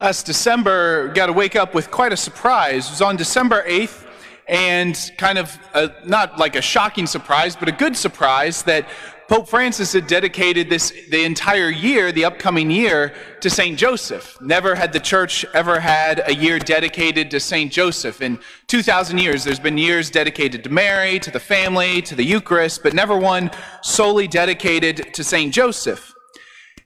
Last 0.00 0.26
December, 0.26 1.08
got 1.08 1.26
to 1.26 1.32
wake 1.32 1.56
up 1.56 1.74
with 1.74 1.90
quite 1.90 2.12
a 2.12 2.16
surprise. 2.16 2.86
It 2.86 2.90
was 2.90 3.02
on 3.02 3.16
December 3.16 3.64
8th, 3.66 4.06
and 4.46 5.10
kind 5.18 5.38
of 5.38 5.58
a, 5.74 5.90
not 6.06 6.38
like 6.38 6.54
a 6.54 6.62
shocking 6.62 7.04
surprise, 7.04 7.56
but 7.56 7.68
a 7.68 7.72
good 7.72 7.96
surprise 7.96 8.62
that 8.62 8.86
Pope 9.26 9.48
Francis 9.48 9.92
had 9.92 10.06
dedicated 10.06 10.70
this 10.70 10.92
the 11.10 11.24
entire 11.24 11.68
year, 11.68 12.12
the 12.12 12.24
upcoming 12.24 12.70
year, 12.70 13.12
to 13.40 13.50
Saint 13.50 13.76
Joseph. 13.76 14.40
Never 14.40 14.76
had 14.76 14.92
the 14.92 15.00
church 15.00 15.44
ever 15.52 15.80
had 15.80 16.22
a 16.26 16.32
year 16.32 16.60
dedicated 16.60 17.28
to 17.32 17.40
Saint 17.40 17.72
Joseph. 17.72 18.22
In 18.22 18.38
2,000 18.68 19.18
years, 19.18 19.42
there's 19.42 19.58
been 19.58 19.76
years 19.76 20.12
dedicated 20.12 20.62
to 20.62 20.70
Mary, 20.70 21.18
to 21.18 21.32
the 21.32 21.40
family, 21.40 22.02
to 22.02 22.14
the 22.14 22.24
Eucharist, 22.24 22.84
but 22.84 22.94
never 22.94 23.16
one 23.16 23.50
solely 23.82 24.28
dedicated 24.28 25.12
to 25.14 25.24
Saint 25.24 25.52
Joseph. 25.52 26.14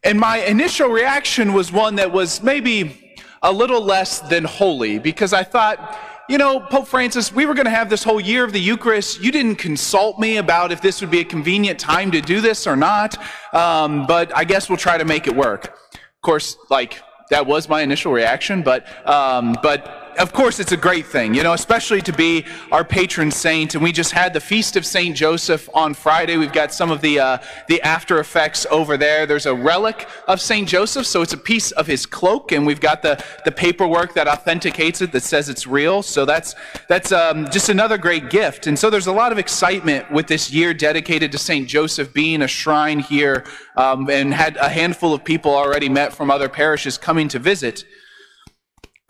And 0.03 0.19
my 0.19 0.39
initial 0.39 0.89
reaction 0.89 1.53
was 1.53 1.71
one 1.71 1.97
that 1.97 2.11
was 2.11 2.43
maybe 2.43 3.02
a 3.43 3.53
little 3.53 3.83
less 3.83 4.21
than 4.21 4.45
holy 4.45 4.99
because 4.99 5.33
I 5.33 5.43
thought, 5.43 5.99
you 6.29 6.39
know, 6.39 6.61
Pope 6.61 6.87
Francis, 6.87 7.33
we 7.33 7.45
were 7.47 7.55
going 7.55 7.67
to 7.67 7.71
have 7.71 7.91
this 7.91 8.05
whole 8.05 8.21
year 8.21 8.45
of 8.45 8.53
the 8.53 8.61
Eucharist. 8.61 9.21
You 9.21 9.33
didn't 9.33 9.57
consult 9.57 10.19
me 10.19 10.37
about 10.37 10.71
if 10.71 10.81
this 10.81 11.01
would 11.01 11.11
be 11.11 11.21
a 11.21 11.25
convenient 11.25 11.79
time 11.81 12.11
to 12.13 12.21
do 12.21 12.41
this 12.41 12.67
or 12.67 12.77
not, 12.77 13.19
um, 13.53 14.07
but 14.07 14.35
I 14.37 14.45
guess 14.45 14.69
we'll 14.69 14.79
try 14.79 14.97
to 14.97 15.05
make 15.05 15.27
it 15.27 15.35
work. 15.35 15.79
Of 15.95 16.23
course, 16.23 16.57
like 16.71 17.03
that 17.31 17.47
was 17.47 17.69
my 17.69 17.83
initial 17.83 18.13
reaction, 18.13 18.63
but 18.63 18.87
um, 19.09 19.57
but 19.63 20.02
of 20.19 20.33
course, 20.33 20.61
it's 20.61 20.73
a 20.73 20.77
great 20.77 21.07
thing, 21.07 21.35
you 21.35 21.43
know, 21.43 21.53
especially 21.53 22.01
to 22.03 22.13
be 22.13 22.45
our 22.71 22.85
patron 22.85 23.31
saint. 23.31 23.75
And 23.75 23.83
we 23.83 23.93
just 23.93 24.13
had 24.13 24.33
the 24.33 24.41
Feast 24.41 24.77
of 24.77 24.85
Saint 24.85 25.17
Joseph 25.17 25.69
on 25.75 25.95
Friday. 25.95 26.37
We've 26.37 26.53
got 26.53 26.73
some 26.73 26.91
of 26.91 27.01
the, 27.01 27.19
uh, 27.19 27.39
the 27.69 27.81
after 27.83 28.19
effects 28.19 28.67
over 28.71 28.97
there. 28.97 29.27
There's 29.27 29.47
a 29.47 29.55
relic 29.55 30.09
of 30.29 30.41
Saint 30.41 30.69
Joseph, 30.69 31.07
so 31.07 31.23
it's 31.23 31.33
a 31.33 31.39
piece 31.39 31.71
of 31.73 31.87
his 31.87 32.07
cloak, 32.07 32.53
and 32.53 32.67
we've 32.67 32.81
got 32.81 33.03
the, 33.03 33.23
the 33.45 33.53
paperwork 33.53 34.15
that 34.15 34.29
authenticates 34.29 35.01
it 35.01 35.13
that 35.13 35.23
says 35.23 35.49
it's 35.49 35.67
real. 35.67 36.03
So 36.03 36.25
that's, 36.25 36.55
that's 36.89 37.13
um, 37.13 37.51
just 37.51 37.69
another 37.69 37.99
great 37.99 38.31
gift. 38.31 38.67
And 38.67 38.79
so 38.79 38.91
there's 38.91 39.07
a 39.07 39.13
lot 39.13 39.33
of 39.33 39.39
excitement 39.39 40.11
with 40.11 40.27
this 40.27 40.53
year 40.53 40.75
dedicated 40.75 41.33
to 41.33 41.39
Saint 41.39 41.69
Joseph 41.69 42.13
being 42.13 42.43
a 42.43 42.49
shrine 42.49 42.99
here, 42.99 43.45
um, 43.77 44.09
and 44.11 44.35
had 44.35 44.57
a 44.57 44.69
handful 44.69 45.15
of 45.15 45.25
people 45.25 45.53
already 45.53 45.89
met 45.89 46.13
from 46.13 46.31
other 46.31 46.49
parishes 46.49 46.99
coming 46.99 47.29
to 47.29 47.39
visit. 47.39 47.85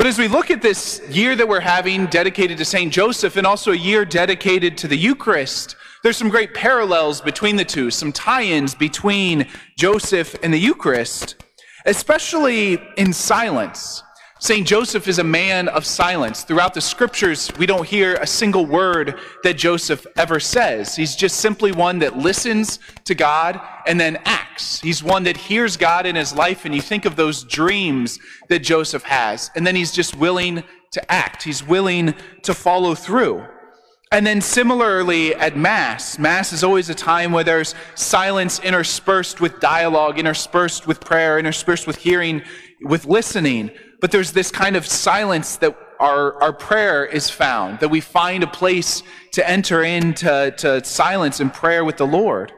But 0.02 0.08
as 0.08 0.18
we 0.18 0.26
look 0.26 0.50
at 0.50 0.60
this 0.60 1.00
year 1.10 1.36
that 1.36 1.46
we're 1.46 1.60
having 1.60 2.06
dedicated 2.06 2.58
to 2.58 2.64
St. 2.64 2.92
Joseph 2.92 3.36
and 3.36 3.46
also 3.46 3.70
a 3.70 3.76
year 3.76 4.04
dedicated 4.04 4.76
to 4.78 4.88
the 4.88 4.96
Eucharist, 4.96 5.76
there's 6.02 6.16
some 6.16 6.28
great 6.28 6.54
parallels 6.54 7.20
between 7.20 7.54
the 7.54 7.64
two, 7.64 7.88
some 7.88 8.10
tie 8.10 8.42
ins 8.42 8.74
between 8.74 9.46
Joseph 9.78 10.34
and 10.42 10.52
the 10.52 10.58
Eucharist, 10.58 11.44
especially 11.86 12.82
in 12.96 13.12
silence. 13.12 14.02
St. 14.42 14.66
Joseph 14.66 15.06
is 15.06 15.20
a 15.20 15.24
man 15.24 15.68
of 15.68 15.86
silence. 15.86 16.42
Throughout 16.42 16.74
the 16.74 16.80
scriptures, 16.80 17.52
we 17.58 17.64
don't 17.64 17.86
hear 17.86 18.14
a 18.14 18.26
single 18.26 18.66
word 18.66 19.20
that 19.44 19.54
Joseph 19.54 20.04
ever 20.16 20.40
says. 20.40 20.96
He's 20.96 21.14
just 21.14 21.36
simply 21.36 21.70
one 21.70 22.00
that 22.00 22.18
listens 22.18 22.80
to 23.04 23.14
God 23.14 23.60
and 23.86 24.00
then 24.00 24.18
acts. 24.24 24.80
He's 24.80 25.00
one 25.00 25.22
that 25.22 25.36
hears 25.36 25.76
God 25.76 26.06
in 26.06 26.16
his 26.16 26.34
life, 26.34 26.64
and 26.64 26.74
you 26.74 26.80
think 26.80 27.04
of 27.04 27.14
those 27.14 27.44
dreams 27.44 28.18
that 28.48 28.64
Joseph 28.64 29.04
has, 29.04 29.48
and 29.54 29.64
then 29.64 29.76
he's 29.76 29.92
just 29.92 30.16
willing 30.16 30.64
to 30.90 31.12
act. 31.12 31.44
He's 31.44 31.64
willing 31.64 32.12
to 32.42 32.52
follow 32.52 32.96
through. 32.96 33.46
And 34.10 34.26
then 34.26 34.40
similarly 34.40 35.36
at 35.36 35.56
Mass, 35.56 36.18
Mass 36.18 36.52
is 36.52 36.64
always 36.64 36.90
a 36.90 36.96
time 36.96 37.30
where 37.30 37.44
there's 37.44 37.76
silence 37.94 38.58
interspersed 38.58 39.40
with 39.40 39.60
dialogue, 39.60 40.18
interspersed 40.18 40.88
with 40.88 40.98
prayer, 40.98 41.38
interspersed 41.38 41.86
with 41.86 41.98
hearing, 41.98 42.42
with 42.80 43.04
listening 43.04 43.70
but 44.02 44.10
there's 44.10 44.32
this 44.32 44.50
kind 44.50 44.74
of 44.74 44.84
silence 44.84 45.56
that 45.56 45.74
our, 46.00 46.34
our 46.42 46.52
prayer 46.52 47.06
is 47.06 47.30
found, 47.30 47.78
that 47.78 47.88
we 47.88 48.00
find 48.00 48.42
a 48.42 48.48
place 48.48 49.04
to 49.30 49.48
enter 49.48 49.84
into 49.84 50.52
to 50.58 50.84
silence 50.84 51.38
and 51.38 51.54
prayer 51.54 51.84
with 51.84 51.96
the 51.98 52.06
Lord. 52.06 52.52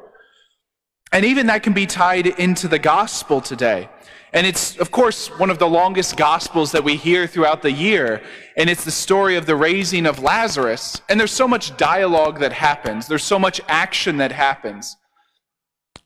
And 1.12 1.22
even 1.26 1.46
that 1.48 1.62
can 1.62 1.74
be 1.74 1.84
tied 1.84 2.26
into 2.26 2.66
the 2.66 2.78
gospel 2.78 3.42
today. 3.42 3.90
And 4.32 4.46
it's, 4.46 4.78
of 4.78 4.90
course, 4.90 5.28
one 5.38 5.50
of 5.50 5.58
the 5.58 5.68
longest 5.68 6.16
gospels 6.16 6.72
that 6.72 6.82
we 6.82 6.96
hear 6.96 7.26
throughout 7.26 7.60
the 7.60 7.70
year. 7.70 8.22
And 8.56 8.70
it's 8.70 8.84
the 8.84 8.90
story 8.90 9.36
of 9.36 9.44
the 9.44 9.54
raising 9.54 10.06
of 10.06 10.20
Lazarus. 10.20 11.02
And 11.10 11.20
there's 11.20 11.30
so 11.30 11.46
much 11.46 11.76
dialogue 11.76 12.40
that 12.40 12.54
happens, 12.54 13.06
there's 13.06 13.22
so 13.22 13.38
much 13.38 13.60
action 13.68 14.16
that 14.16 14.32
happens. 14.32 14.96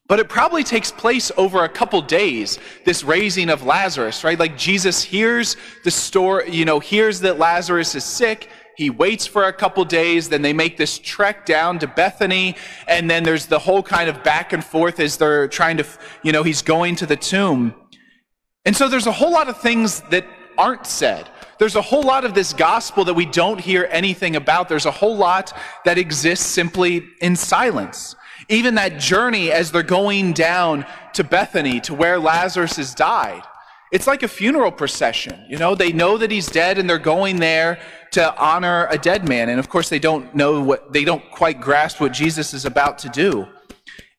But 0.08 0.20
it 0.20 0.28
probably 0.30 0.64
takes 0.64 0.90
place 0.90 1.30
over 1.36 1.64
a 1.64 1.68
couple 1.68 2.00
days, 2.00 2.58
this 2.86 3.04
raising 3.04 3.50
of 3.50 3.62
Lazarus, 3.62 4.24
right? 4.24 4.38
Like 4.38 4.56
Jesus 4.56 5.02
hears 5.02 5.56
the 5.84 5.90
story, 5.90 6.50
you 6.50 6.64
know, 6.64 6.80
hears 6.80 7.20
that 7.20 7.38
Lazarus 7.38 7.94
is 7.94 8.04
sick. 8.04 8.48
He 8.78 8.88
waits 8.88 9.26
for 9.26 9.44
a 9.44 9.52
couple 9.52 9.84
days, 9.84 10.28
then 10.28 10.40
they 10.40 10.52
make 10.52 10.78
this 10.78 10.98
trek 10.98 11.44
down 11.44 11.78
to 11.80 11.86
Bethany, 11.86 12.56
and 12.86 13.10
then 13.10 13.22
there's 13.24 13.46
the 13.46 13.58
whole 13.58 13.82
kind 13.82 14.08
of 14.08 14.22
back 14.22 14.52
and 14.52 14.64
forth 14.64 14.98
as 15.00 15.16
they're 15.16 15.48
trying 15.48 15.76
to, 15.78 15.86
you 16.22 16.32
know, 16.32 16.42
he's 16.42 16.62
going 16.62 16.94
to 16.96 17.06
the 17.06 17.16
tomb. 17.16 17.74
And 18.64 18.76
so 18.76 18.88
there's 18.88 19.08
a 19.08 19.12
whole 19.12 19.32
lot 19.32 19.48
of 19.48 19.60
things 19.60 20.00
that 20.10 20.24
aren't 20.56 20.86
said. 20.86 21.28
There's 21.58 21.74
a 21.74 21.82
whole 21.82 22.04
lot 22.04 22.24
of 22.24 22.34
this 22.34 22.52
gospel 22.52 23.04
that 23.04 23.14
we 23.14 23.26
don't 23.26 23.60
hear 23.60 23.88
anything 23.90 24.36
about. 24.36 24.68
There's 24.68 24.86
a 24.86 24.92
whole 24.92 25.16
lot 25.16 25.52
that 25.84 25.98
exists 25.98 26.46
simply 26.46 27.04
in 27.20 27.34
silence. 27.34 28.14
Even 28.48 28.76
that 28.76 28.98
journey 28.98 29.52
as 29.52 29.70
they're 29.70 29.82
going 29.82 30.32
down 30.32 30.86
to 31.14 31.24
Bethany, 31.24 31.80
to 31.80 31.94
where 31.94 32.18
Lazarus 32.18 32.76
has 32.76 32.94
died. 32.94 33.42
It's 33.90 34.06
like 34.06 34.22
a 34.22 34.28
funeral 34.28 34.72
procession. 34.72 35.44
You 35.48 35.58
know, 35.58 35.74
they 35.74 35.92
know 35.92 36.18
that 36.18 36.30
he's 36.30 36.46
dead 36.46 36.78
and 36.78 36.88
they're 36.88 36.98
going 36.98 37.36
there 37.36 37.78
to 38.12 38.36
honor 38.36 38.86
a 38.90 38.98
dead 38.98 39.28
man. 39.28 39.48
And 39.48 39.58
of 39.58 39.68
course, 39.68 39.88
they 39.88 39.98
don't 39.98 40.34
know 40.34 40.62
what, 40.62 40.92
they 40.92 41.04
don't 41.04 41.30
quite 41.30 41.60
grasp 41.60 42.00
what 42.00 42.12
Jesus 42.12 42.52
is 42.52 42.64
about 42.64 42.98
to 42.98 43.08
do. 43.08 43.46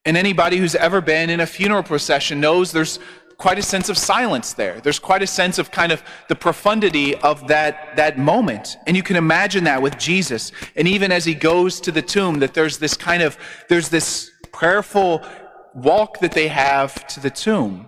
And 0.06 0.18
anybody 0.18 0.58
who's 0.58 0.76
ever 0.76 1.02
been 1.02 1.30
in 1.30 1.40
a 1.40 1.46
funeral 1.46 1.84
procession 1.84 2.40
knows 2.40 2.72
there's 2.72 3.00
quite 3.40 3.58
a 3.58 3.64
sense 3.64 3.88
of 3.88 3.98
silence 3.98 4.54
there. 4.54 4.82
There's 4.82 5.00
quite 5.00 5.24
a 5.24 5.28
sense 5.28 5.58
of 5.58 5.72
kind 5.72 5.94
of 5.94 6.04
the 6.28 6.36
profundity 6.36 7.16
of 7.16 7.48
that, 7.48 7.96
that 7.96 8.20
moment. 8.20 8.78
And 8.86 8.98
you 8.98 9.02
can 9.02 9.16
imagine 9.16 9.64
that 9.64 9.82
with 9.82 9.98
Jesus. 9.98 10.52
And 10.76 10.88
even 10.88 11.12
as 11.12 11.24
he 11.24 11.34
goes 11.34 11.80
to 11.82 11.92
the 11.92 12.02
tomb, 12.02 12.40
that 12.40 12.54
there's 12.54 12.78
this 12.78 12.96
kind 12.96 13.24
of, 13.24 13.38
there's 13.70 13.88
this 13.90 14.30
prayerful 14.52 15.24
walk 15.74 16.20
that 16.20 16.34
they 16.34 16.50
have 16.50 17.08
to 17.08 17.22
the 17.22 17.30
tomb. 17.30 17.88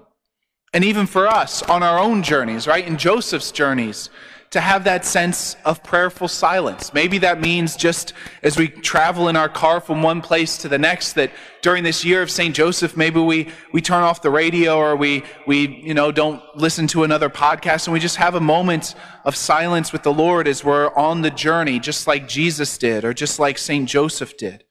And 0.73 0.85
even 0.85 1.05
for 1.05 1.27
us 1.27 1.61
on 1.63 1.83
our 1.83 1.99
own 1.99 2.23
journeys, 2.23 2.65
right? 2.65 2.87
In 2.87 2.97
Joseph's 2.97 3.51
journeys, 3.51 4.09
to 4.51 4.59
have 4.59 4.83
that 4.83 5.05
sense 5.05 5.55
of 5.63 5.81
prayerful 5.81 6.27
silence. 6.27 6.93
Maybe 6.93 7.17
that 7.19 7.39
means 7.39 7.77
just 7.77 8.13
as 8.43 8.57
we 8.57 8.67
travel 8.67 9.29
in 9.29 9.37
our 9.37 9.47
car 9.47 9.79
from 9.79 10.03
one 10.03 10.21
place 10.21 10.57
to 10.57 10.67
the 10.67 10.77
next, 10.77 11.13
that 11.13 11.31
during 11.61 11.85
this 11.85 12.03
year 12.03 12.21
of 12.21 12.29
St. 12.29 12.53
Joseph, 12.53 12.97
maybe 12.97 13.21
we, 13.21 13.49
we 13.71 13.81
turn 13.81 14.03
off 14.03 14.21
the 14.21 14.29
radio 14.29 14.77
or 14.77 14.97
we, 14.97 15.23
we, 15.47 15.67
you 15.67 15.93
know, 15.93 16.11
don't 16.11 16.43
listen 16.53 16.85
to 16.87 17.05
another 17.05 17.29
podcast 17.29 17.87
and 17.87 17.93
we 17.93 17.99
just 18.01 18.17
have 18.17 18.35
a 18.35 18.41
moment 18.41 18.93
of 19.23 19.37
silence 19.37 19.93
with 19.93 20.03
the 20.03 20.13
Lord 20.13 20.49
as 20.49 20.65
we're 20.65 20.93
on 20.95 21.21
the 21.21 21.31
journey, 21.31 21.79
just 21.79 22.05
like 22.05 22.27
Jesus 22.27 22.77
did 22.77 23.05
or 23.05 23.13
just 23.13 23.39
like 23.39 23.57
St. 23.57 23.87
Joseph 23.87 24.35
did. 24.35 24.65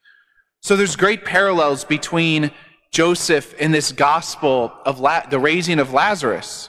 So 0.60 0.76
there's 0.76 0.94
great 0.94 1.24
parallels 1.24 1.86
between 1.86 2.50
Joseph 2.92 3.54
and 3.58 3.72
this 3.72 3.92
gospel 3.92 4.74
of 4.84 5.00
La- 5.00 5.26
the 5.26 5.38
raising 5.38 5.78
of 5.78 5.94
Lazarus. 5.94 6.68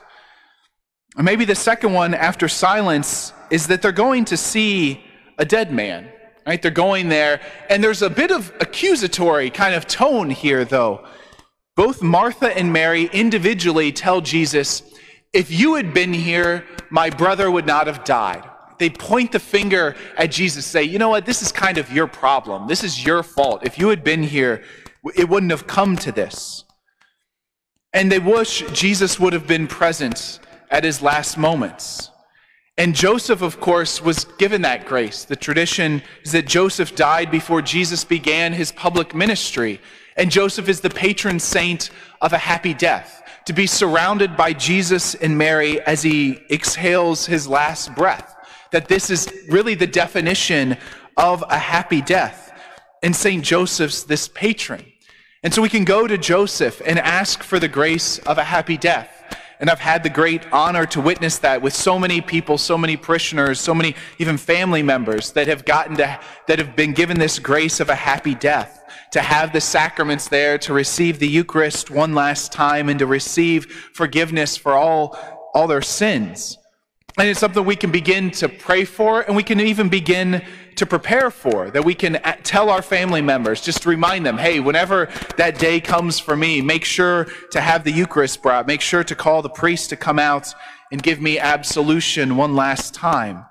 Or 1.17 1.23
maybe 1.23 1.45
the 1.45 1.55
second 1.55 1.93
one 1.93 2.13
after 2.13 2.47
silence 2.47 3.33
is 3.49 3.67
that 3.67 3.81
they're 3.81 3.91
going 3.91 4.25
to 4.25 4.37
see 4.37 5.03
a 5.37 5.45
dead 5.45 5.71
man. 5.71 6.09
Right? 6.45 6.61
They're 6.61 6.71
going 6.71 7.09
there, 7.09 7.39
and 7.69 7.83
there's 7.83 8.01
a 8.01 8.09
bit 8.09 8.31
of 8.31 8.51
accusatory 8.59 9.51
kind 9.51 9.75
of 9.75 9.85
tone 9.85 10.31
here, 10.31 10.65
though. 10.65 11.05
Both 11.75 12.01
Martha 12.01 12.55
and 12.57 12.73
Mary 12.73 13.05
individually 13.13 13.91
tell 13.91 14.21
Jesus, 14.21 14.81
If 15.33 15.51
you 15.51 15.75
had 15.75 15.93
been 15.93 16.13
here, 16.13 16.65
my 16.89 17.11
brother 17.11 17.51
would 17.51 17.67
not 17.67 17.85
have 17.85 18.03
died. 18.03 18.43
They 18.79 18.89
point 18.89 19.31
the 19.31 19.39
finger 19.39 19.95
at 20.17 20.31
Jesus, 20.31 20.65
say, 20.65 20.83
You 20.83 20.97
know 20.97 21.09
what? 21.09 21.27
This 21.27 21.43
is 21.43 21.51
kind 21.51 21.77
of 21.77 21.91
your 21.91 22.07
problem. 22.07 22.67
This 22.67 22.83
is 22.83 23.05
your 23.05 23.21
fault. 23.21 23.61
If 23.63 23.77
you 23.77 23.89
had 23.89 24.03
been 24.03 24.23
here, 24.23 24.63
it 25.15 25.29
wouldn't 25.29 25.51
have 25.51 25.67
come 25.67 25.95
to 25.97 26.11
this. 26.11 26.63
And 27.93 28.11
they 28.11 28.19
wish 28.19 28.61
Jesus 28.71 29.19
would 29.19 29.33
have 29.33 29.45
been 29.45 29.67
present 29.67 30.39
at 30.71 30.83
his 30.83 31.01
last 31.01 31.37
moments. 31.37 32.09
And 32.77 32.95
Joseph, 32.95 33.41
of 33.41 33.59
course, 33.59 34.01
was 34.01 34.25
given 34.39 34.63
that 34.63 34.85
grace. 34.85 35.25
The 35.25 35.35
tradition 35.35 36.01
is 36.23 36.31
that 36.31 36.47
Joseph 36.47 36.95
died 36.95 37.29
before 37.29 37.61
Jesus 37.61 38.03
began 38.03 38.53
his 38.53 38.71
public 38.71 39.13
ministry. 39.13 39.79
And 40.15 40.31
Joseph 40.31 40.69
is 40.69 40.81
the 40.81 40.89
patron 40.89 41.39
saint 41.39 41.91
of 42.21 42.33
a 42.33 42.37
happy 42.37 42.73
death, 42.73 43.21
to 43.45 43.53
be 43.53 43.67
surrounded 43.67 44.35
by 44.37 44.53
Jesus 44.53 45.15
and 45.15 45.37
Mary 45.37 45.81
as 45.81 46.01
he 46.01 46.39
exhales 46.49 47.25
his 47.25 47.47
last 47.47 47.93
breath. 47.93 48.35
That 48.71 48.87
this 48.87 49.09
is 49.09 49.31
really 49.49 49.75
the 49.75 49.87
definition 49.87 50.77
of 51.17 51.43
a 51.49 51.57
happy 51.57 52.01
death. 52.01 52.51
And 53.03 53.15
St. 53.15 53.43
Joseph's 53.43 54.03
this 54.03 54.27
patron. 54.29 54.85
And 55.43 55.53
so 55.53 55.61
we 55.61 55.69
can 55.69 55.83
go 55.83 56.07
to 56.07 56.17
Joseph 56.17 56.81
and 56.85 56.97
ask 56.99 57.43
for 57.43 57.59
the 57.59 57.67
grace 57.67 58.19
of 58.19 58.37
a 58.37 58.43
happy 58.43 58.77
death. 58.77 59.20
And 59.61 59.69
I've 59.69 59.79
had 59.79 60.01
the 60.01 60.09
great 60.09 60.41
honor 60.51 60.87
to 60.87 60.99
witness 60.99 61.37
that 61.37 61.61
with 61.61 61.73
so 61.73 61.99
many 61.99 62.19
people, 62.19 62.57
so 62.57 62.79
many 62.79 62.97
parishioners, 62.97 63.59
so 63.59 63.75
many 63.75 63.95
even 64.17 64.37
family 64.37 64.81
members 64.81 65.31
that 65.33 65.45
have 65.45 65.65
gotten 65.65 65.95
to, 65.97 66.19
that 66.47 66.57
have 66.57 66.75
been 66.75 66.93
given 66.93 67.19
this 67.19 67.37
grace 67.37 67.79
of 67.79 67.87
a 67.87 67.95
happy 67.95 68.33
death, 68.33 68.83
to 69.11 69.21
have 69.21 69.53
the 69.53 69.61
sacraments 69.61 70.27
there, 70.29 70.57
to 70.57 70.73
receive 70.73 71.19
the 71.19 71.27
Eucharist 71.27 71.91
one 71.91 72.15
last 72.15 72.51
time, 72.51 72.89
and 72.89 72.97
to 72.97 73.05
receive 73.05 73.71
forgiveness 73.93 74.57
for 74.57 74.73
all, 74.73 75.15
all 75.53 75.67
their 75.67 75.83
sins. 75.83 76.57
And 77.19 77.27
it's 77.27 77.39
something 77.39 77.63
we 77.63 77.75
can 77.75 77.91
begin 77.91 78.31
to 78.31 78.49
pray 78.49 78.83
for, 78.83 79.21
and 79.21 79.35
we 79.35 79.43
can 79.43 79.59
even 79.59 79.89
begin 79.89 80.43
to 80.81 80.85
prepare 80.87 81.29
for, 81.29 81.69
that 81.69 81.85
we 81.85 81.93
can 81.93 82.15
uh, 82.15 82.35
tell 82.41 82.71
our 82.71 82.81
family 82.81 83.21
members, 83.21 83.61
just 83.61 83.85
remind 83.85 84.25
them, 84.25 84.39
hey, 84.39 84.59
whenever 84.59 85.09
that 85.37 85.59
day 85.59 85.79
comes 85.79 86.19
for 86.19 86.35
me, 86.35 86.59
make 86.59 86.83
sure 86.83 87.27
to 87.51 87.61
have 87.61 87.83
the 87.83 87.91
Eucharist 87.91 88.41
brought, 88.41 88.65
make 88.65 88.81
sure 88.81 89.03
to 89.03 89.15
call 89.15 89.43
the 89.43 89.49
priest 89.49 89.91
to 89.91 89.95
come 89.95 90.17
out 90.17 90.55
and 90.91 91.03
give 91.03 91.21
me 91.21 91.37
absolution 91.37 92.35
one 92.35 92.55
last 92.55 92.95
time. 92.95 93.45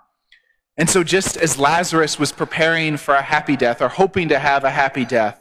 And 0.76 0.90
so, 0.90 1.04
just 1.04 1.36
as 1.36 1.56
Lazarus 1.56 2.18
was 2.18 2.32
preparing 2.32 2.96
for 2.96 3.14
a 3.14 3.22
happy 3.22 3.56
death 3.56 3.80
or 3.80 3.88
hoping 3.88 4.28
to 4.30 4.38
have 4.40 4.64
a 4.64 4.70
happy 4.70 5.04
death, 5.04 5.40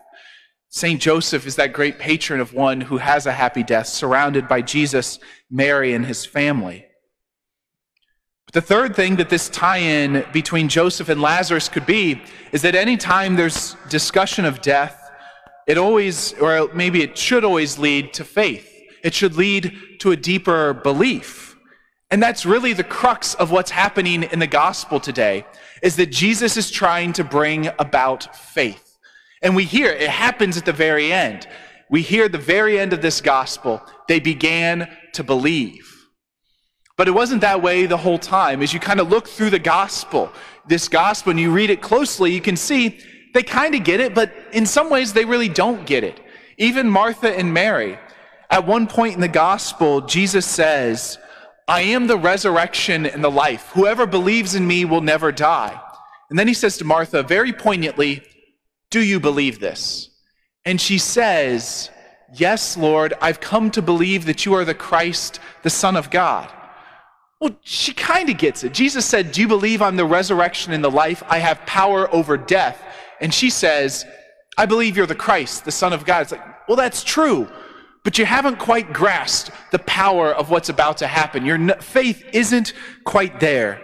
St. 0.68 1.01
Joseph 1.01 1.47
is 1.47 1.56
that 1.56 1.74
great 1.74 1.97
patron 1.97 2.39
of 2.39 2.53
one 2.53 2.81
who 2.81 2.97
has 2.97 3.25
a 3.25 3.31
happy 3.31 3.63
death, 3.63 3.88
surrounded 3.88 4.47
by 4.47 4.62
Jesus, 4.62 5.18
Mary, 5.50 5.94
and 5.94 6.06
his 6.06 6.24
family. 6.24 6.85
But 8.51 8.66
the 8.66 8.68
third 8.68 8.96
thing 8.96 9.18
that 9.18 9.30
this 9.30 9.48
tie 9.48 9.78
in 9.78 10.25
between 10.34 10.69
Joseph 10.69 11.10
and 11.10 11.22
Lazarus 11.22 11.69
could 11.69 11.86
be 11.86 12.19
is 12.51 12.63
that 12.63 12.74
anytime 12.74 13.36
there's 13.36 13.75
discussion 13.90 14.44
of 14.44 14.60
death, 14.60 15.12
it 15.68 15.78
always, 15.78 16.34
or 16.34 16.68
maybe 16.74 17.04
it 17.04 17.16
should 17.16 17.44
always 17.44 17.78
lead 17.78 18.12
to 18.13 18.24
faith. 18.24 18.68
It 19.04 19.13
should 19.13 19.36
lead 19.36 19.78
to 20.00 20.13
a 20.13 20.16
deeper 20.16 20.74
belief. 20.74 21.57
And 22.10 22.24
that's 22.24 22.44
really 22.44 22.74
the 22.74 22.84
crux 22.84 23.36
of 23.36 23.51
what's 23.51 23.69
happening 23.69 24.24
in 24.24 24.40
the 24.40 24.48
gospel 24.48 25.00
today, 25.00 25.45
is 25.84 25.95
that 25.98 26.07
Jesus 26.07 26.57
is 26.57 26.72
trying 26.72 27.13
to 27.13 27.24
bring 27.24 27.68
about 27.78 28.36
faith. 28.36 28.98
And 29.44 29.56
we 29.56 29.66
hear 29.66 29.92
it 29.92 30.10
happens 30.10 30.57
at 30.57 30.66
the 30.66 30.74
very 30.74 31.13
end. 31.13 31.48
We 31.88 32.02
hear 32.02 32.28
the 32.28 32.40
very 32.40 32.80
end 32.80 32.94
of 32.94 33.04
this 33.04 33.22
gospel, 33.22 33.84
they 34.07 34.19
began 34.19 34.90
to 35.13 35.24
believe. 35.24 35.99
But 37.00 37.07
it 37.07 37.12
wasn't 37.12 37.40
that 37.40 37.62
way 37.62 37.86
the 37.86 37.96
whole 37.96 38.19
time. 38.19 38.62
As 38.62 38.74
you 38.74 38.80
kind 38.81 39.00
of 39.00 39.07
look 39.07 39.25
through 39.25 39.51
the 39.51 39.57
gospel, 39.57 40.34
this 40.68 40.90
gospel, 40.90 41.31
and 41.31 41.40
you 41.40 41.50
read 41.50 41.69
it 41.69 41.81
closely, 41.81 42.34
you 42.34 42.42
can 42.42 42.57
see 42.57 43.00
they 43.34 43.42
kind 43.42 43.74
of 43.74 43.86
get 43.86 44.01
it, 44.01 44.13
but 44.13 44.34
in 44.51 44.66
some 44.66 44.90
ways 44.90 45.13
they 45.13 45.24
really 45.24 45.48
don't 45.48 45.86
get 45.86 46.04
it. 46.04 46.19
Even 46.57 46.90
Martha 46.90 47.34
and 47.34 47.54
Mary. 47.54 47.98
At 48.50 48.68
one 48.68 48.86
point 48.86 49.16
in 49.16 49.22
the 49.22 49.30
gospel, 49.30 50.01
Jesus 50.01 50.46
says, 50.46 51.18
I 51.69 51.84
am 51.84 52.07
the 52.07 52.18
resurrection 52.18 53.06
and 53.06 53.24
the 53.24 53.31
life. 53.31 53.69
Whoever 53.75 54.06
believes 54.06 54.54
in 54.54 54.68
me 54.68 54.84
will 54.84 55.00
never 55.00 55.31
die. 55.31 55.80
And 56.30 56.38
then 56.38 56.50
he 56.50 56.54
says 56.54 56.75
to 56.80 56.84
Martha 56.84 57.24
very 57.24 57.54
poignantly, 57.54 58.24
Do 58.92 59.02
you 59.02 59.22
believe 59.22 59.62
this? 59.62 60.10
And 60.66 60.81
she 60.81 60.98
says, 60.98 61.92
Yes, 62.34 62.75
Lord, 62.75 63.13
I've 63.22 63.40
come 63.40 63.72
to 63.72 63.81
believe 63.81 64.25
that 64.25 64.45
you 64.45 64.54
are 64.54 64.66
the 64.66 64.74
Christ, 64.74 65.40
the 65.63 65.69
Son 65.69 65.95
of 65.95 66.10
God. 66.10 66.52
Well, 67.39 67.56
she 67.62 67.94
kind 67.94 68.30
of 68.30 68.38
gets 68.38 68.63
it. 68.63 68.74
Jesus 68.74 69.06
said, 69.06 69.31
Do 69.31 69.41
you 69.41 69.47
believe 69.47 69.81
I'm 69.81 69.95
the 69.95 70.06
resurrection 70.06 70.74
and 70.74 70.83
the 70.83 70.91
life? 70.91 71.24
I 71.27 71.39
have 71.39 71.65
power 71.65 72.13
over 72.13 72.38
death. 72.38 72.81
And 73.21 73.33
she 73.33 73.50
says, 73.50 74.06
I 74.57 74.65
believe 74.65 74.97
you're 74.97 75.06
the 75.06 75.15
Christ, 75.15 75.63
the 75.63 75.71
Son 75.71 75.94
of 75.94 76.06
God. 76.06 76.24
It's 76.24 76.31
like, 76.33 76.68
well, 76.68 76.75
that's 76.75 77.03
true, 77.03 77.47
but 78.03 78.18
you 78.18 78.25
haven't 78.25 78.59
quite 78.59 78.91
grasped 78.91 79.51
the 79.71 79.80
power 79.80 80.33
of 80.33 80.50
what's 80.50 80.68
about 80.68 80.97
to 80.97 81.07
happen. 81.07 81.45
Your 81.45 81.57
faith 81.75 82.24
isn't 82.33 82.74
quite 83.06 83.39
there. 83.39 83.81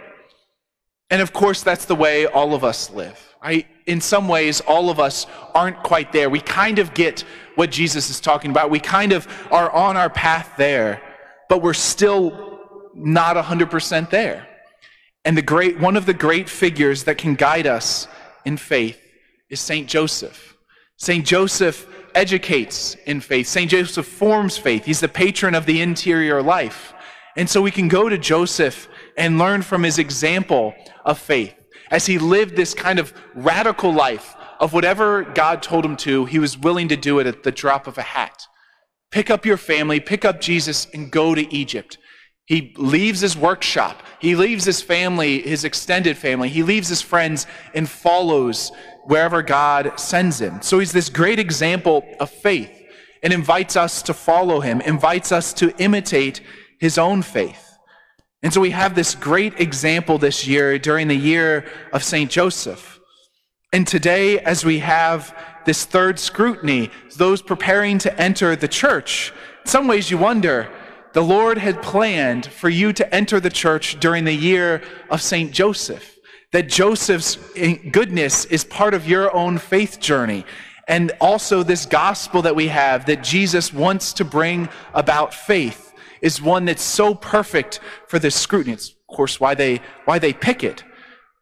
And 1.10 1.22
of 1.22 1.32
course, 1.32 1.64
that's 1.64 1.86
the 1.86 1.96
way 1.96 2.26
all 2.26 2.54
of 2.54 2.66
us 2.66 2.90
live. 2.92 3.36
Right? 3.42 3.68
In 3.86 4.02
some 4.02 4.28
ways, 4.28 4.60
all 4.62 4.90
of 4.90 5.00
us 5.00 5.28
aren't 5.54 5.82
quite 5.84 6.12
there. 6.12 6.30
We 6.30 6.42
kind 6.42 6.80
of 6.80 6.94
get 6.94 7.24
what 7.56 7.72
Jesus 7.72 8.10
is 8.10 8.20
talking 8.20 8.52
about. 8.52 8.70
We 8.70 8.80
kind 8.80 9.14
of 9.14 9.28
are 9.52 9.72
on 9.72 9.96
our 9.96 10.10
path 10.10 10.54
there, 10.58 11.02
but 11.48 11.62
we're 11.62 11.74
still 11.74 12.45
not 12.96 13.36
100% 13.36 14.10
there. 14.10 14.48
And 15.24 15.38
the 15.38 15.42
great, 15.42 15.80
one 15.80 15.98
of 15.98 16.06
the 16.06 16.14
great 16.14 16.50
figures 16.50 17.04
that 17.04 17.18
can 17.18 17.36
guide 17.36 17.68
us 17.68 18.08
in 18.46 18.58
faith 18.58 19.00
is 19.50 19.60
St. 19.60 19.88
Joseph. 19.88 20.56
St. 20.98 21.26
Joseph 21.26 21.88
educates 22.14 22.96
in 23.06 23.20
faith. 23.20 23.48
St. 23.48 23.70
Joseph 23.70 24.06
forms 24.06 24.58
faith. 24.58 24.86
He's 24.86 25.02
the 25.02 25.08
patron 25.08 25.54
of 25.54 25.66
the 25.66 25.82
interior 25.82 26.42
life. 26.42 26.94
And 27.36 27.50
so 27.50 27.62
we 27.62 27.72
can 27.72 27.88
go 27.88 28.08
to 28.08 28.18
Joseph 28.18 28.88
and 29.18 29.38
learn 29.38 29.62
from 29.62 29.84
his 29.84 30.00
example 30.00 30.74
of 31.04 31.20
faith. 31.20 31.54
As 31.92 32.06
he 32.06 32.18
lived 32.18 32.56
this 32.56 32.74
kind 32.74 32.98
of 32.98 33.14
radical 33.36 33.94
life 33.94 34.36
of 34.60 34.74
whatever 34.74 35.24
God 35.24 35.62
told 35.62 35.84
him 35.86 35.98
to, 35.98 36.26
he 36.26 36.40
was 36.40 36.58
willing 36.58 36.88
to 36.88 36.96
do 36.96 37.20
it 37.20 37.28
at 37.28 37.44
the 37.44 37.52
drop 37.52 37.88
of 37.88 37.98
a 37.98 38.04
hat. 38.04 38.48
Pick 39.12 39.30
up 39.30 39.46
your 39.46 39.58
family, 39.58 40.00
pick 40.00 40.26
up 40.26 40.42
Jesus, 40.42 40.88
and 40.94 41.12
go 41.12 41.36
to 41.36 41.54
Egypt. 41.54 41.98
He 42.46 42.74
leaves 42.78 43.22
his 43.22 43.36
workshop. 43.36 44.04
He 44.20 44.36
leaves 44.36 44.66
his 44.66 44.82
family, 44.82 45.42
his 45.42 45.64
extended 45.64 46.18
family. 46.18 46.50
He 46.50 46.64
leaves 46.64 46.88
his 46.88 47.02
friends 47.02 47.48
and 47.74 47.90
follows 47.90 48.72
wherever 49.06 49.42
God 49.42 50.00
sends 50.00 50.40
him. 50.40 50.62
So 50.62 50.80
he's 50.80 50.92
this 50.92 51.10
great 51.10 51.40
example 51.40 52.06
of 52.20 52.30
faith 52.30 52.84
and 53.24 53.34
invites 53.34 53.76
us 53.76 54.04
to 54.04 54.14
follow 54.14 54.60
him, 54.60 54.82
invites 54.82 55.32
us 55.32 55.54
to 55.54 55.76
imitate 55.78 56.42
his 56.80 56.98
own 56.98 57.24
faith. 57.24 57.78
And 58.44 58.54
so 58.54 58.62
we 58.62 58.70
have 58.72 58.94
this 58.94 59.16
great 59.16 59.60
example 59.60 60.20
this 60.20 60.46
year 60.46 60.78
during 60.78 61.08
the 61.08 61.16
year 61.16 61.66
of 61.92 62.04
St. 62.04 62.30
Joseph. 62.30 63.00
And 63.74 63.88
today, 63.88 64.40
as 64.40 64.64
we 64.64 64.80
have 64.80 65.36
this 65.66 65.84
third 65.84 66.20
scrutiny, 66.20 66.92
those 67.18 67.42
preparing 67.42 67.98
to 68.00 68.22
enter 68.22 68.56
the 68.56 68.68
church, 68.68 69.34
in 69.64 69.68
some 69.68 69.88
ways 69.88 70.12
you 70.12 70.20
wonder, 70.20 70.70
the 71.16 71.24
Lord 71.24 71.58
had 71.58 71.82
planned 71.82 72.46
for 72.46 72.68
you 72.68 72.92
to 72.92 73.16
enter 73.16 73.40
the 73.40 73.50
church 73.50 74.02
during 74.02 74.26
the 74.26 74.34
year 74.34 74.82
of 75.10 75.22
St. 75.22 75.50
Joseph. 75.50 76.20
That 76.52 76.68
Joseph's 76.68 77.38
eh, 77.56 77.76
goodness 77.90 78.44
is 78.44 78.66
part 78.66 78.94
of 78.94 79.08
your 79.08 79.34
own 79.34 79.58
faith 79.58 80.02
journey. 80.02 80.46
And 80.90 81.14
also, 81.22 81.64
this 81.64 81.86
gospel 81.86 82.42
that 82.42 82.58
we 82.58 82.68
have 82.68 83.06
that 83.06 83.24
Jesus 83.24 83.72
wants 83.72 84.12
to 84.12 84.26
bring 84.26 84.68
about 84.94 85.34
faith 85.34 85.94
is 86.22 86.42
one 86.42 86.66
that's 86.66 86.84
so 86.84 87.16
perfect 87.16 87.80
for 88.10 88.20
this 88.20 88.36
scrutiny. 88.36 88.74
It's, 88.74 88.90
of 88.90 89.16
course, 89.16 89.40
why 89.40 89.56
they, 89.56 89.80
why 90.04 90.20
they 90.20 90.34
pick 90.34 90.66
it. 90.66 90.84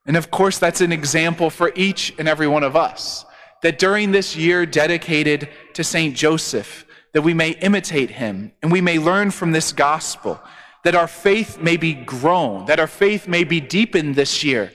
And 0.05 0.15
of 0.15 0.29
course, 0.29 0.59
that's 0.59 0.81
an 0.81 0.91
example 0.91 1.49
for 1.49 1.71
each 1.73 2.13
and 2.19 2.27
every 2.27 2.47
one 2.47 2.63
of 2.63 2.75
us. 2.75 3.25
That 3.63 3.79
during 3.79 4.11
this 4.11 4.35
year 4.35 4.67
dedicated 4.67 5.49
to 5.73 5.83
St. 5.83 6.15
Joseph, 6.15 6.85
that 7.13 7.21
we 7.21 7.33
may 7.33 7.51
imitate 7.51 8.11
him 8.11 8.51
and 8.61 8.71
we 8.71 8.81
may 8.81 8.99
learn 8.99 9.31
from 9.31 9.51
this 9.51 9.71
gospel, 9.71 10.41
that 10.83 10.95
our 10.95 11.07
faith 11.07 11.59
may 11.59 11.77
be 11.77 11.93
grown, 11.93 12.65
that 12.65 12.79
our 12.79 12.87
faith 12.87 13.27
may 13.27 13.43
be 13.43 13.61
deepened 13.61 14.15
this 14.15 14.43
year, 14.43 14.71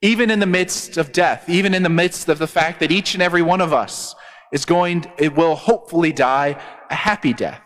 even 0.00 0.30
in 0.30 0.38
the 0.38 0.46
midst 0.46 0.96
of 0.96 1.12
death, 1.12 1.48
even 1.48 1.74
in 1.74 1.82
the 1.82 1.88
midst 1.88 2.28
of 2.28 2.38
the 2.38 2.46
fact 2.46 2.78
that 2.80 2.92
each 2.92 3.14
and 3.14 3.22
every 3.22 3.42
one 3.42 3.60
of 3.60 3.72
us 3.72 4.14
is 4.52 4.64
going, 4.64 5.04
it 5.18 5.34
will 5.34 5.56
hopefully 5.56 6.12
die 6.12 6.60
a 6.90 6.94
happy 6.94 7.32
death. 7.32 7.62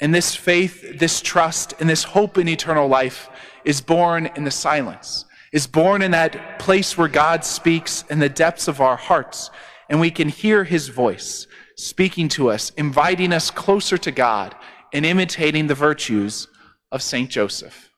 And 0.00 0.14
this 0.14 0.34
faith, 0.34 0.98
this 0.98 1.20
trust, 1.20 1.74
and 1.78 1.88
this 1.88 2.02
hope 2.02 2.38
in 2.38 2.48
eternal 2.48 2.88
life 2.88 3.28
is 3.64 3.80
born 3.80 4.26
in 4.34 4.44
the 4.44 4.50
silence, 4.50 5.26
is 5.52 5.66
born 5.66 6.02
in 6.02 6.12
that 6.12 6.58
place 6.58 6.96
where 6.96 7.08
God 7.08 7.44
speaks 7.44 8.04
in 8.08 8.18
the 8.18 8.28
depths 8.28 8.66
of 8.66 8.80
our 8.80 8.96
hearts, 8.96 9.50
and 9.88 10.00
we 10.00 10.10
can 10.10 10.28
hear 10.28 10.64
his 10.64 10.88
voice 10.88 11.46
speaking 11.76 12.28
to 12.30 12.50
us, 12.50 12.70
inviting 12.70 13.32
us 13.32 13.50
closer 13.50 13.98
to 13.98 14.10
God, 14.10 14.54
and 14.92 15.06
imitating 15.06 15.66
the 15.66 15.74
virtues 15.74 16.48
of 16.90 17.02
St. 17.02 17.30
Joseph. 17.30 17.91